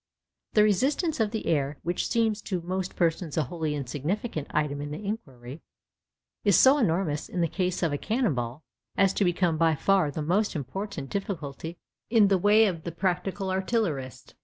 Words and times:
The 0.53 0.63
resistance 0.63 1.19
of 1.19 1.29
the 1.29 1.45
air, 1.45 1.77
which 1.83 2.09
seems 2.09 2.41
to 2.41 2.59
most 2.61 2.95
persons 2.95 3.37
a 3.37 3.43
wholly 3.43 3.75
insignificant 3.75 4.47
item 4.49 4.81
in 4.81 4.89
the 4.89 5.05
inquiry, 5.05 5.61
is 6.43 6.55
so 6.57 6.79
enormous 6.79 7.29
in 7.29 7.41
the 7.41 7.47
case 7.47 7.83
of 7.83 7.93
a 7.93 7.99
cannon 7.99 8.33
ball 8.33 8.63
as 8.97 9.13
to 9.13 9.23
become 9.23 9.59
by 9.59 9.75
far 9.75 10.09
the 10.09 10.23
most 10.23 10.55
important 10.55 11.11
difficulty 11.11 11.77
in 12.09 12.29
the 12.29 12.39
way 12.39 12.65
of 12.65 12.81
the 12.83 12.91
practical 12.91 13.51
artillerist. 13.51 14.33